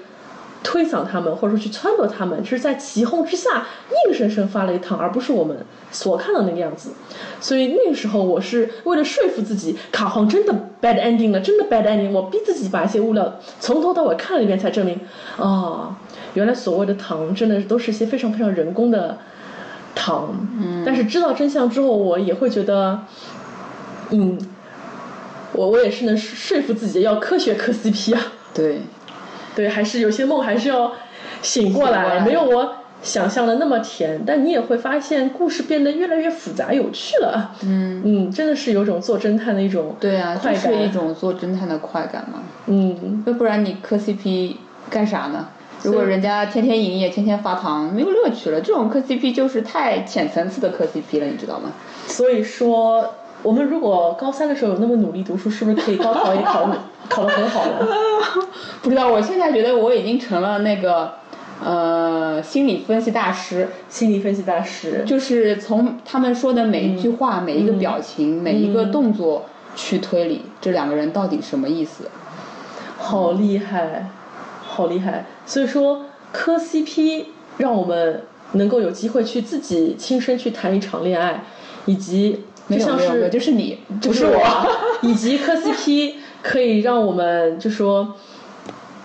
[0.64, 3.66] 推搡他们，或者说去撺掇他们，就是在起哄之下
[4.08, 5.58] 硬生生发了一糖，而不是我们
[5.92, 6.92] 所看到那个样子。
[7.40, 15.00] 所以那个时候，我是为了说服自己，卡皇真的 bad ending 了，真的 bad ending，我逼自己把一些物料从头到尾看了一遍，才证明，
[15.38, 15.96] 哦，
[16.34, 19.18] 原来所谓的糖真的都是一些非常非常人工的
[19.96, 20.36] 糖。
[20.60, 20.84] 嗯。
[20.86, 23.00] 但是知道真相之后，我也会觉得，
[24.10, 24.38] 嗯，
[25.54, 28.22] 我我也是能说服自己要科学磕 CP 啊。
[28.54, 28.82] 对，
[29.56, 30.92] 对，还是有些梦还是要
[31.42, 34.22] 醒过来，没有我想象的那么甜。
[34.26, 37.52] 但你也会发现，故事变得越来越复杂有趣了。
[37.64, 40.64] 嗯，嗯，真的是有种做侦探的一种对啊，快感。
[40.64, 42.40] 就是一种做侦探的快感嘛。
[42.68, 44.56] 嗯，要不然你磕 CP
[44.90, 45.48] 干啥呢？
[45.82, 48.60] 如果人家天天营业、天天发糖，没有乐趣了。
[48.60, 51.72] 这种磕 CP 就是太浅层次的磕 CP 了，你知道吗？
[52.06, 56.70] 所以说，我们如果高三的时候有那么努力读书，是不是可以高考也考
[57.08, 57.88] 考得很好呢？
[58.90, 61.14] 不知道，我现在觉得我已经成了那个
[61.64, 72.10] 呃心理分析大师，心理分析大师，就是从他们说的每一句嗯话、每一个表情、每一个动作去推理这两个人到底什么意思。
[72.98, 74.10] 好厉害，
[74.66, 75.28] 好厉害。
[75.46, 77.26] 所以说，磕 CP
[77.58, 78.24] 让我们
[78.54, 81.44] 能够有机会去自己亲身去谈一场恋爱，
[81.86, 84.42] 以及就像是就是你，不是我，
[85.08, 88.16] 以及磕 CP 可以让我们就说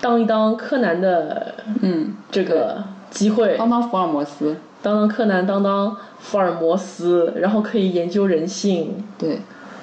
[0.05, 9.39] 当一当柯南的嗯，这个机会，当当福尔摩斯，当当柯南，当当福尔摩斯，然后可以研究人性，对。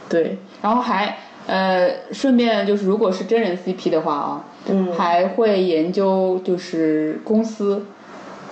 [0.07, 4.93] 对，然后还呃，顺便就是，如果是真人 CP 的话啊，嗯。
[4.93, 7.83] 还会研究就是公司，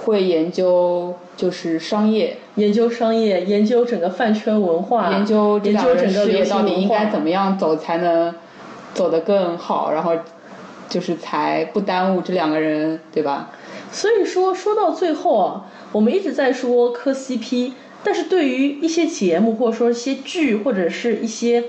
[0.06, 8.34] 会研究就是商业，研究商业，研究整个饭圈文化，研究研究整个流事业到底应该怎么样走才能
[8.96, 10.14] 走得更好，然后
[10.90, 13.52] 就是才不耽误这两个人，对吧？
[13.92, 17.74] 所以说，说到最后啊，我们一直在说磕 CP，
[18.04, 21.66] 但是对于一些节目或者说一些剧或者是一些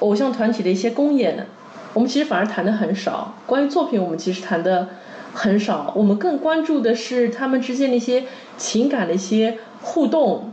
[0.00, 1.46] 偶像团体的一些公演，
[1.94, 3.34] 我们其实反而谈的很少。
[3.46, 4.88] 关于作品，我们其实谈的
[5.32, 8.24] 很少，我们更关注的是他们之间的一些
[8.56, 10.52] 情感的一些互动。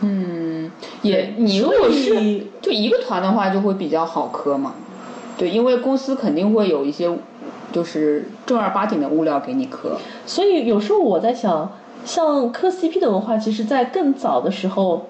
[0.00, 0.70] 嗯，
[1.02, 4.74] 也你如果是就一个团的话，就会比较好磕嘛。
[5.42, 7.10] 对，因为公司肯定会有一些
[7.72, 9.98] 就是正儿八经的物料给你磕。
[10.24, 11.72] 所以有时候我在想，
[12.04, 15.06] 像磕 CP 的文化，其实在更早的时候，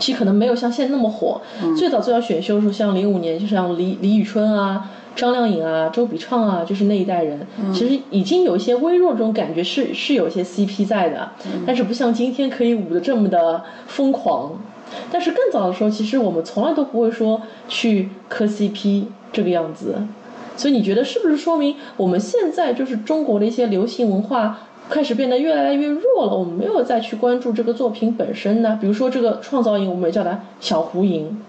[0.00, 1.40] 其实可能没有像现在那么火。
[1.76, 11.30] 最早最早选秀的时候，像零五年，就像李李宇春啊、张靓颖啊、周笔畅啊，就是那一代人，其实已经有一些微弱这种感觉，是是有一些 CP 在的，
[11.64, 14.58] 但是不像今天可以舞的这么的疯狂。
[15.10, 19.94] 但是更早的时候，其实我们从来都不会说去磕 CP 这个样子。
[20.56, 24.58] 所以你觉得是不是说明我们现在就是中国的一些流行文化
[24.90, 26.36] 开始变得越来越弱了？
[26.36, 28.78] 我们没有再去关注这个作品本身呢？
[28.80, 31.40] 比如说这个创造营，我们也叫它小胡营。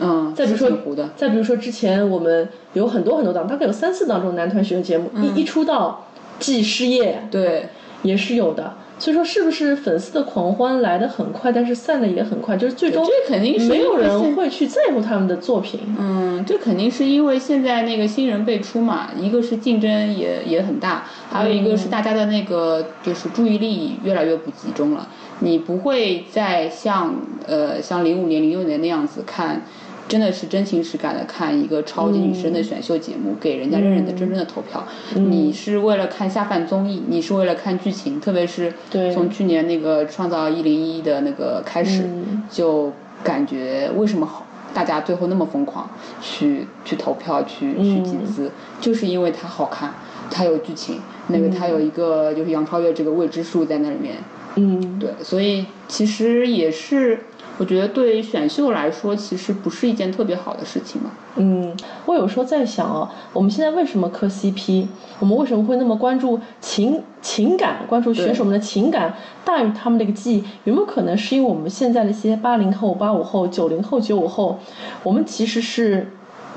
[0.00, 0.70] 嗯，再比如说
[1.14, 6.06] 再比如说之前我们有很多很多档，大概有三四档这种男团选秀节目，一一出道
[6.38, 7.68] 即失业，对，
[8.02, 8.74] 也是有的。
[9.04, 12.56] 所以说，是不是粉丝的狂欢来的很快，但是散的也很快？
[12.56, 15.78] 就是最终这肯定是没有人会去在乎他们的作品。
[15.98, 25.06] 嗯，这肯定是因为现在那个新人辈出嘛，一个是竞争也也很大，还有一个是大家的那个就是注意力越来越不集中了。
[25.40, 27.14] 你不会再像
[27.46, 29.60] 呃像零五年、零六年那样子看，
[30.08, 34.86] 真的是真情实感的看一个超级女生的选秀节目，给人家认认的真真的投票。
[35.14, 39.12] 你是为了看下饭综艺，你是为了看剧情，特别是对。
[39.12, 42.42] 从去年那个创造一零一的那个开始，嗯。
[42.50, 44.46] 就感觉为什么好。
[44.74, 45.88] 大家最后那么疯狂
[46.20, 49.94] 去去投票去去集资，就是因为它好看，
[50.32, 54.16] 它有剧情，那个它有一个就是杨超越这个未知数在那里面，
[54.56, 57.20] 嗯，对，所以其实也是
[57.56, 61.10] 我觉得对选秀来说，其实不是一件特别好的事情嘛。
[61.36, 61.72] 嗯，
[62.04, 64.88] 我有时候在想啊，我们现在为什么磕 CP？
[65.20, 69.14] 我们为什么会那么关注情情感，关注选手们的情感
[69.44, 70.44] 大于他们的一个技艺？
[70.64, 74.58] 有没有可能是因为我们现在的一些八零后、八五后、九零后、九五后，
[75.04, 76.10] 我们其实是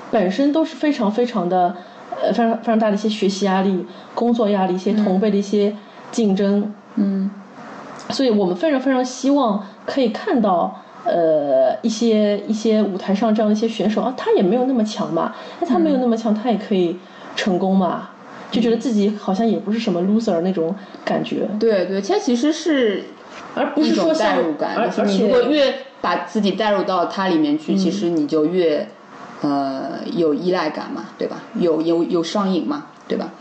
[0.10, 1.76] 本身都是非常非常的
[2.24, 5.76] 呃非常非常大的一些学习压力、工作压力、一些同辈的一些
[6.12, 7.30] 竞争，嗯，
[8.10, 10.82] 所以我们非常非常希望可以看到。
[11.08, 16.98] 呃，一些一些舞台上这样的一些选手啊，他也没有那么强嘛，那他没有那么强，他也可以
[17.36, 18.10] 成功嘛，
[18.52, 23.04] 就觉得自己好像也不是什么 loser 那种感觉，对对，它其实是
[23.56, 28.88] 而不是说像代入感，就是而而你如果越把自己带入到它里面去，其实你就越
[29.42, 31.42] 呃有依赖感嘛，对吧？
[31.60, 33.32] 有有有上瘾嘛，对吧？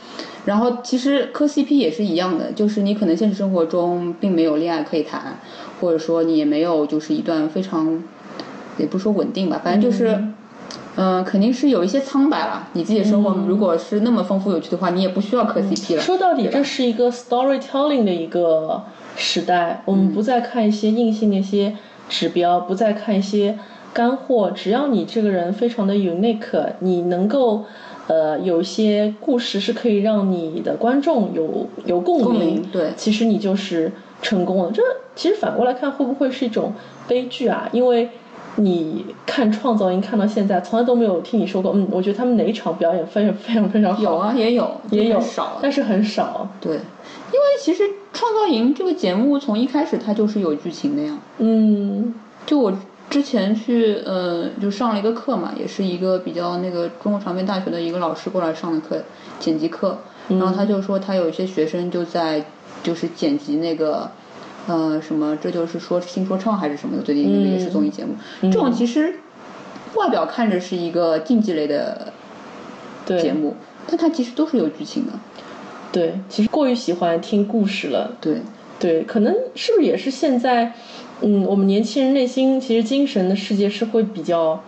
[0.44, 5.36] 然后其实磕 CP 也是一样的，就是你可能现实生活中并没有恋爱可以谈，
[5.80, 8.02] 或者说你也没有就是一段非常，
[8.78, 10.18] 也不说稳定吧，反正就是。
[10.98, 12.68] 嗯、肯定是有一些苍白了。
[12.72, 16.00] 你自己的生活如果是那么丰富有趣的话，你也不需要磕 CP 了。
[16.00, 18.82] 说到底，这是一个 storytelling 的一个
[19.14, 21.76] 时代，我们不再看一些硬性的一些
[22.08, 23.58] 指标，不再看一些
[23.92, 27.66] 干货，只要你这个人非常的 unique，你能够
[28.06, 34.70] 呃，有一些故事是可以让你的观众有有共共鸣对其实你就是成功了。
[34.72, 34.82] 这
[35.14, 36.72] 其实反过来看，会不会是一种
[37.06, 37.68] 悲剧啊？
[37.72, 38.08] 因为
[38.56, 44.02] 你看创造营看到现在，从来都没有听你说过，嗯，我觉得他们哪一场表演非常非常非常好。
[44.02, 46.48] 有啊，也有，也有少，但是很少。
[46.60, 51.18] 对，因为其实《创造营》这个节目从一开始它就是有剧情的呀。
[51.38, 52.14] 嗯
[52.46, 52.72] 就我
[53.10, 59.02] 之前去呃，就上了一个课嘛，也是一个比较那个中国传媒大学的一个老师过来上的课，
[59.38, 59.98] 剪辑课，
[60.28, 62.44] 然后他就说他有一些学生就在
[62.86, 64.10] 就是剪辑那个。
[64.68, 65.36] 呃，什么？
[65.40, 67.02] 这就是说新说唱还是什么的？
[67.04, 68.16] 最近那个也是综艺节目。
[68.42, 69.20] 这种其实
[69.94, 72.12] 外表看着是一个竞技类的
[73.06, 73.54] 对节目，
[73.86, 75.12] 但它其实都是有剧情的。
[75.92, 78.16] 对，其实过于喜欢听故事了。
[78.20, 78.42] 对，
[78.80, 80.72] 对，可能是不是也是现在，
[81.20, 84.60] 嗯，我们年轻人内心其实精神的世界是会比较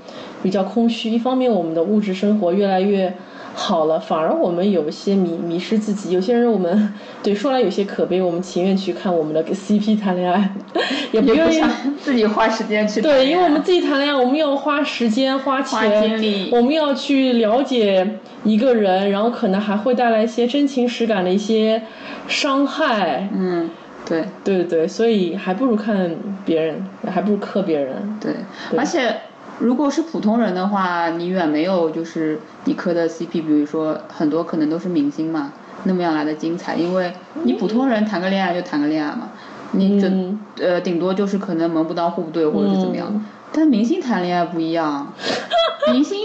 [0.45, 1.11] 比较空虚。
[1.11, 3.13] 一方面，我们的物质生活越来越
[3.61, 6.13] 好了，反而我们有些迷迷失自己。
[6.13, 6.95] 有些人我们
[7.25, 10.49] 对说来有些可悲，我们情愿去看我们的 CP 谈恋爱，
[11.11, 11.61] 也不愿意。
[12.01, 18.07] 自己花时间去对，因为我们自己谈恋爱，我们要花时间、花钱、花精力我们要去了解
[18.45, 21.83] 一个人，然后可能还会带来一些真情实感的一些
[22.29, 23.29] 伤害。
[23.35, 23.69] 嗯，
[24.07, 26.15] 对对对对，所以还不如看
[26.47, 28.17] 别人，还不如克别人。
[28.21, 28.33] 对，
[28.79, 29.13] 而且
[29.59, 35.53] 如果是普通人的话，你远没有就是你磕的 CP，比如说很多可能都是明星嘛，
[35.85, 39.31] 那么样来的精彩，因为你普通人谈个恋爱就谈个恋爱嘛，
[39.73, 45.13] 你这、嗯呃顶多就是可能门不当户不对或者是怎么样，但明星谈恋爱不一样，
[45.93, 46.19] 明星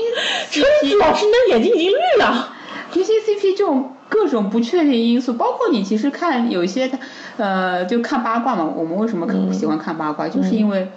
[0.51, 2.49] 车子老师，你的眼睛已经绿了。
[2.95, 6.91] 明星 CP 这种各种不确定因素，包括你其实看有一些，
[7.37, 8.63] 呃，就看八卦嘛。
[8.63, 10.91] 我们为什么看喜欢看八卦，就是因为，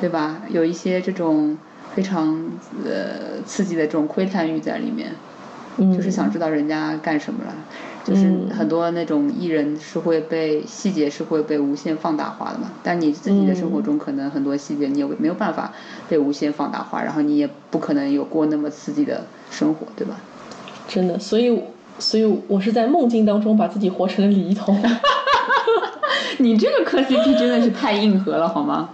[0.00, 0.42] 对吧？
[0.48, 1.56] 有一些这种
[1.94, 2.46] 非常
[2.84, 5.12] 呃刺激的这种窥探欲在里面，
[5.78, 7.52] 嗯就是想知道人家干什么了。
[8.04, 15.72] 就是很多那种艺人是会被细节是会被无限放大化的嘛，但你自己的生活中可能很多细节你也没有办法
[16.08, 20.20] 被无限放大化，然后你也不可能有过那么刺激的生活，对吧？
[20.86, 21.60] 真的，所以
[21.98, 24.80] 所以我是在梦境当中把自己活成了李一桐。
[26.38, 28.90] 你这个磕 CP 真的是太硬核了，好吗？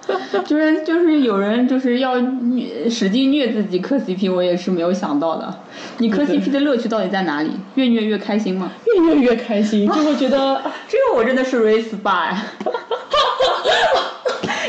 [0.47, 5.55] 就是就是有人就是要虐使劲虐自己磕 CP，我也是没有想到的。
[5.99, 7.51] 你磕 CP 的乐趣到底在哪里？
[7.75, 8.71] 越虐越开心吗？
[8.87, 12.37] 越虐越开心，就会觉得 这个我真的是 respect，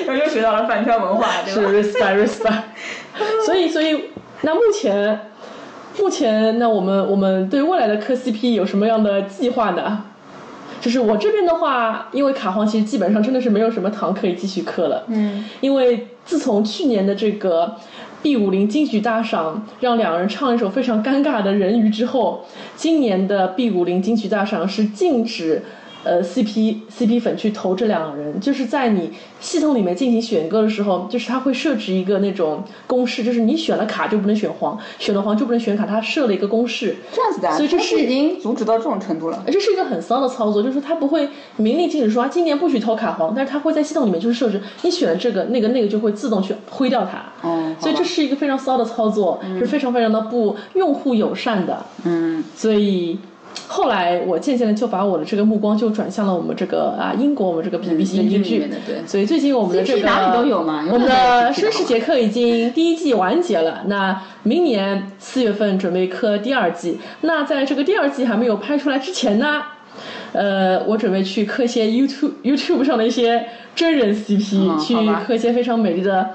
[0.08, 1.72] 我 又学到了饭圈文化，对吧？
[1.72, 2.62] 是 respect respect。
[3.46, 4.06] 所以所以
[4.42, 5.20] 那目前
[6.00, 10.04] 目前那我们我们对未来的磕 CP 有什么样的计划呢？
[10.84, 15.06] 就是我这边的话，因为卡皇其实基本上真的是没有什么糖可以继续磕了。
[15.08, 17.74] 嗯，因为自从去年的这个
[18.22, 22.44] B 五零金曲大赏让两人唱一首非常尴尬的人鱼之后，
[22.76, 25.64] 今年的 B 五零金曲大赏是禁止。
[26.04, 36.96] 呃，CP CP 粉去投这两个人，就是在你系统里面进行选歌的时候，就是它会设置一个那种公式，就是你选了卡就不能选黄，选了黄就不能选卡，它设了一个公式。
[37.12, 39.44] 这样子的啊，所以这是已经阻止到这种程度了。
[39.48, 47.24] 这是一个很骚的操作，就是它不会明令禁止说啊今年不许投卡黄，但是它会在系统里面就是设置，你选了这个那个那个就会自动去挥掉它。
[47.48, 51.86] 哦，所以这是一个非常骚的操作，是非常非常的不用户友善的。
[52.04, 53.18] 嗯，所以
[53.68, 67.00] 后来我渐渐的就把我的这个目光就转向了我们这个啊英国我们这个 BBC 英剧对所以最近我们的这个哪里都有嘛我们的绅士杰克已经第一季完结了，那明年四月份准备磕第二季。
[67.22, 69.62] 那在这个第二季还没有拍出来之前呢？
[70.34, 76.32] 呃，我准备去磕一些 YouTube YouTube 上的一些真人 CP，、去磕一些非常美丽的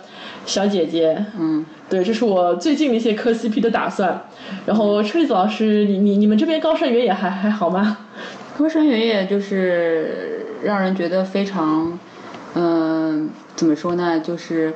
[0.49, 1.25] 小姐姐。
[1.39, 4.23] 嗯，对，这是我最近的一些磕 CP 的打算。
[4.67, 7.99] 然后车厘子老师，你你你们这边高山原野还还好吗？
[8.59, 11.97] 高山原野就是让人觉得非常，
[12.55, 14.19] 嗯、怎么说呢？
[14.19, 14.75] 就是，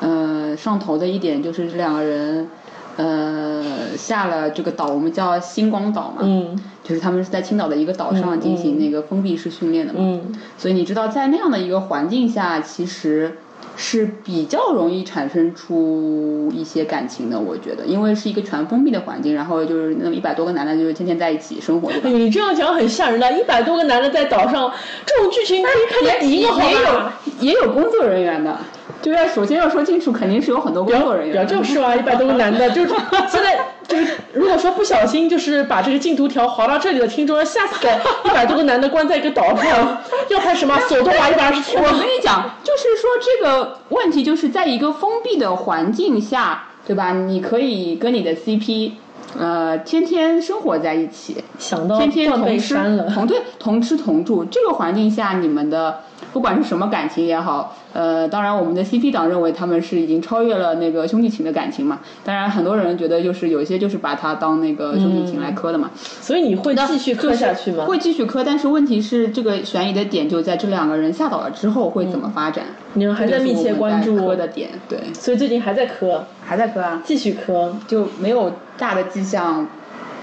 [0.00, 2.48] 呃，上头的一点就是这两个人，
[2.96, 3.62] 呃，
[3.96, 13.36] 下了这个岛，我们叫星光岛嘛，嗯就是他们是在青岛的一个岛上进行那个封闭式训练的嘛，嗯所以你知道，在那样的一个环境下，其实
[13.80, 17.38] 是比较容易产生出一些感情的。
[17.38, 21.90] 我觉得，因为是一个全封闭的环境，然后就是那么一百多个男的，就是天天在一起生活？
[22.02, 24.70] 你这样讲很吓人的，一百多个男的在岛上，
[25.06, 26.74] 这种剧情可以看见第一个好也？
[26.74, 27.10] 有
[27.40, 28.58] 也有工作人员的，
[29.00, 31.46] 就要首先要说清楚，肯定是有很多工作人不要员的。
[31.46, 31.94] 这么说啊！
[31.94, 32.88] 一百多个男的，就是
[33.30, 42.00] 现在就是，如果说不小心就是把这个进度条滑到这里的听众，要吓死了，一百多个男的关在一个岛上，要拍什么索多玛一百二十天我跟？
[42.00, 47.12] 你讲，就是说这个问题就是在一个封闭的环境下，对吧？
[47.12, 48.92] 你可以跟你的 CP
[49.38, 52.74] 呃，天天生活在一起，想到天天同吃。
[53.14, 56.00] 同对同吃同住，这个环境下，你们的
[56.32, 62.00] 不管是什么感情也好，呃，当然我们的 CP 党认为他们是已经超越了那个兄弟情的感情嘛。
[62.24, 65.90] 当然，很多人觉得就是有一些就是把它当那个兄弟情来磕的嘛。
[65.96, 67.84] 所以你会继续磕下去吗？
[67.86, 72.64] 会继续磕，但是问题是这个悬疑的点就在这两个人下岛了之后会怎么发展？
[72.94, 77.74] 你们还在密切关注的点，对，所以最近还在磕，还在磕啊，继续磕。
[77.86, 79.66] 就没有大的迹象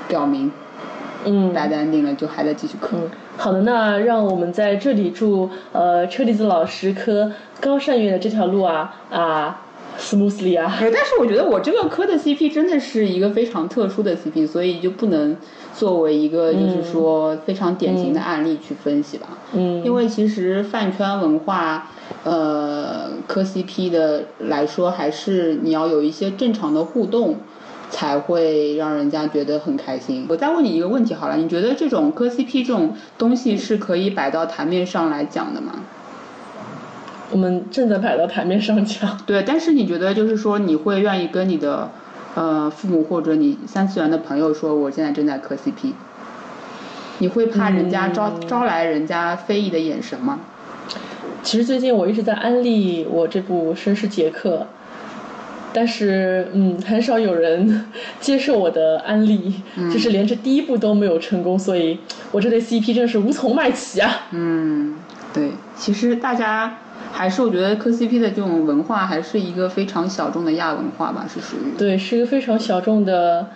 [0.07, 0.51] 表明
[1.25, 2.97] 嗯，bad ending 了，就还在继续磕。
[2.97, 9.61] 嗯，好的，那让我们在这里祝呃车厘子老师磕高善月的这条路啊啊
[9.99, 10.77] smoothly 啊。
[10.81, 15.35] 呃，但是我觉得我这个磕的 CP 真的是一个非常特殊的 CP，所以就不能
[15.73, 19.27] 作为一个就是说非常典型的案例去分析吧。
[19.53, 21.89] 嗯，因为其实饭圈文化，
[22.23, 27.35] 呃，磕 CP 的来说，还是你要有一些正常的互动，
[27.95, 30.25] 才会让人家觉得很开心。
[30.27, 35.71] 我再问你一个问题好了，你觉得这种磕 CP 这种东西是可以摆到台面上来讲的吗？
[37.31, 39.17] 我们正在摆到台面上讲。
[39.25, 41.89] 对，但是你觉得就是说你会愿意跟你的
[42.35, 45.93] 呃父母或者你三次元的朋友说，我现在正在磕 CP？
[47.19, 50.41] 你会怕人家招、招来人家非议的眼神吗？
[51.41, 54.57] 其实最近我一直在安利我这部《绅士杰克》，
[55.75, 57.85] 但是嗯，很少有人
[58.21, 59.55] 接受我的安利，
[59.91, 61.99] 就是连这第一步都没有成功，所以
[62.31, 64.27] 我这对 CP 真是无从卖起啊。
[64.31, 64.95] 嗯，
[65.33, 66.77] 对，其实大家
[67.11, 71.77] 还是我觉得磕 CP 的这种文化还是一个非常小众的亚文化吧，是属于。
[71.77, 73.49] 对，是一个非常小众的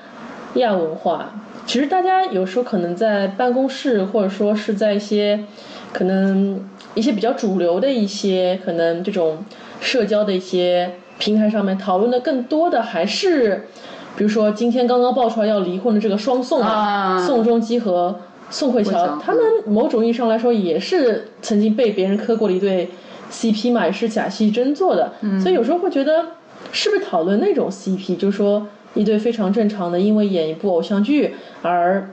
[0.56, 1.32] 亚文化。
[1.66, 5.46] 其实大家有时候可能在办公室，或者说是在一些
[5.94, 6.60] 可能
[6.96, 9.38] 一些比较主流的一些可能这种
[9.80, 13.68] 社交的一些平台上面讨论的更多的还是，
[14.16, 18.20] 比如说今天刚刚爆出来要离婚的这个双宋啊宋仲基和
[18.50, 22.90] 宋慧乔他们某种意义上来说也是曾经被别人磕过的一对
[23.32, 26.26] CP 嘛，也是假戏真做的，所以有时候会觉得
[26.72, 28.66] 是不是讨论那种 CP，就是说
[28.96, 32.10] 一对非常正常的，因为演一部偶像剧而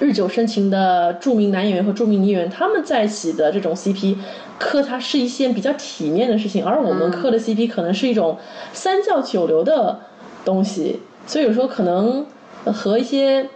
[0.00, 4.16] 日久生情的著名男演员和著名女演员，他们在一起的这种 CP，
[4.62, 8.38] 磕它是一件比较体面的事情，而我们磕的 CP 可能是一种
[8.72, 9.98] 三教九流的
[10.44, 12.24] 东西，所以有时候可能
[12.64, 13.48] 呃和一些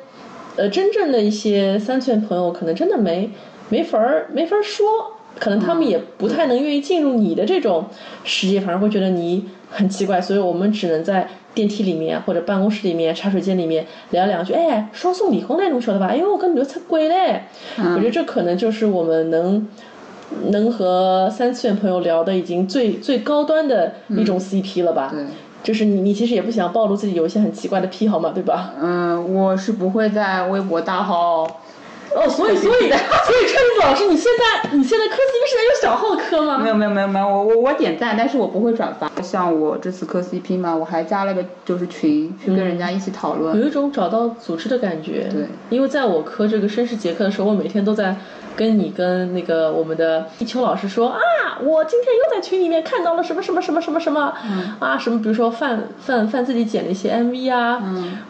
[0.57, 3.31] 呃真正的一些三次元朋友，可能真的没
[3.69, 5.13] 没法儿没法儿说。
[5.39, 7.85] 可能他们也不太能愿意进入你的这种
[8.25, 14.55] 世界，反而会觉得你很奇怪，所以我们只能在电梯里面或者办公室里面、茶水间里面聊两句。
[14.55, 16.07] 哎，双宋离婚那种晓得吧？
[16.07, 17.43] 哎呦，我跟女的出轨嘞！
[17.77, 19.69] 我觉得这可能就是我们能
[20.51, 25.11] 能和三次元朋友聊的已经最最高端的一种 CP 了吧？
[25.13, 25.25] 对，
[25.63, 28.73] 就是你你其实也不想暴露自己有一些很奇怪的癖好嘛，对吧？
[28.81, 31.61] 嗯，我是不会在微博大号。
[32.17, 36.59] 哦， 所以所以的所以车厘子老师，你现在你现在磕 CP 是在用小号磕吗？
[36.59, 39.11] 没有没有没有没有，我我我点赞，但是我不会转发。
[39.23, 43.59] 像我这次磕 CP 嘛，我还加了个就是群，去跟人家一起讨论。
[43.61, 45.29] 有一种找到组织的感觉。
[45.31, 48.17] 对，因为在我磕这个绅士杰克的时候，我每天都在
[48.55, 51.19] 跟你跟那个我们的一秋老师说啊，
[51.63, 57.83] 我今天又在群里面看到了什么什么什么什么什么，嗯啊什么，比如说范范范自己剪了一些 MV 啊，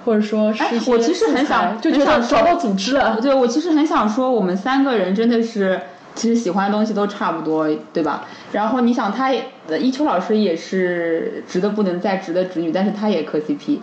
[0.04, 3.18] 或者说是一些我其实很想就觉得找到组织了。
[3.20, 5.80] 对，我其实很想说，我们三个人真的是，
[6.14, 8.24] 其实喜欢的东西都差不多，对吧？
[8.52, 9.32] 然后你想，他
[9.78, 13.78] 一秋老师也是直的不能再直的直女，但是他也磕 CP，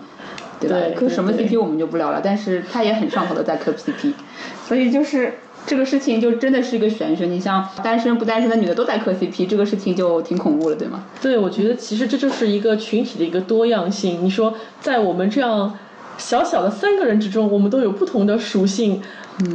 [0.60, 0.76] 对吧？
[0.78, 4.14] 对磕什么 CP 我们就不聊了，但是他也很上头的在磕 CP，
[4.68, 5.36] 所以就是。
[5.66, 11.06] 这个事情就真的是一个玄学，你像单身不单身的女的都在磕 CP，这个事情就挺恐怖了，对吗？
[11.22, 14.22] 对，我觉得其实这就是一个群体的一个多样性。
[14.26, 15.74] 你说，在我们这样
[16.18, 19.02] 小小的三个人之中，我们都有不同的属性，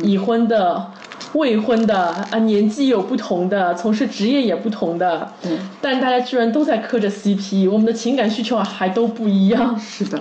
[0.03, 0.91] 已婚的、
[1.35, 1.97] 未婚的
[2.31, 9.79] 啊，年纪有不同的，从事职业也不同的，嗯但大家居然都在磕着 CP，我们的情感需求还都不一样。
[9.79, 10.21] 是的，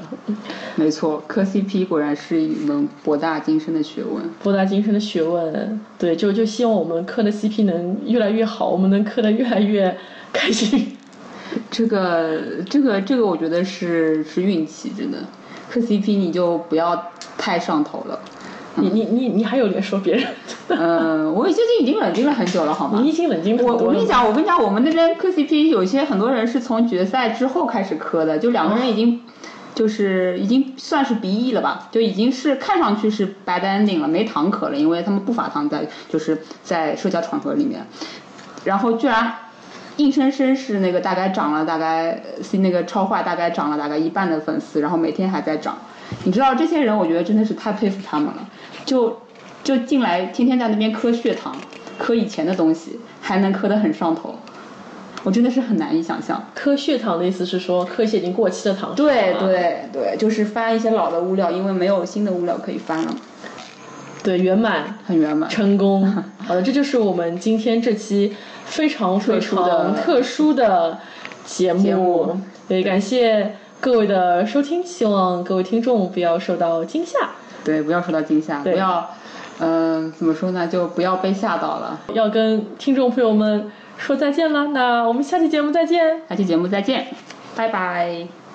[0.76, 4.24] 没错，磕 CP 果然是一门博大精深的学问。
[4.42, 9.98] 博大精深的学问，对，就就希望我们磕的 CP 能越来越好，我们能磕的越来越
[10.32, 10.96] 开心。
[11.72, 15.18] 这个这个这个，我觉得是是运气，真的。
[15.80, 18.20] 磕 CP 你就不要太上头了。
[18.80, 20.28] 你你你你还有脸说别人？
[20.68, 23.00] 嗯，我最近已经冷静了很久了，好吗？
[23.02, 29.20] 你已经冷静很我我跟你讲，我跟你讲，我们那边磕 CP 有些很多人是从决赛之后开始磕的，就两个人已经、
[29.74, 37.84] 就是已经算是 B E 了吧，就已经是看上去是 bad ending 了，没糖可了，因为他们不发糖在就是在社交场合里面，
[38.64, 39.34] 然后居然
[39.98, 42.22] 硬生生是那个大概涨了大概
[42.54, 45.78] 那个超话大概涨了大概一半的粉丝，然后每天还在涨。
[46.24, 48.48] 你知道这些人，我觉得真的是太佩服他们了，
[48.86, 49.20] 就
[49.64, 51.56] 就进来天天在那边磕血糖，
[51.98, 54.36] 磕以前的东西，还能磕得很上头，
[55.24, 56.42] 我真的是很难以想象。
[56.54, 58.96] 磕血糖的意思是说磕一些已经过期的糖。
[58.96, 63.16] 对对对，就是翻一些老的物料，因为没有新的物料可以翻了。
[64.24, 66.06] 对，圆满，很圆满，成功。
[66.40, 68.34] 好的，这就是我们今天这期
[68.68, 70.98] 非常非常特殊的
[71.46, 72.40] 节目。
[72.68, 77.32] 对，感谢各位的收听，希望各位听众不要受到惊吓。
[77.64, 79.10] 对，不要受到惊吓，不要，
[79.60, 80.68] 嗯，怎么说呢？
[80.68, 82.00] 就不要被吓到了。
[82.14, 86.22] 要跟听众朋友们说再见了，那我们下期节目再见。
[86.30, 87.08] 下期节目再见，
[87.56, 88.47] 拜拜。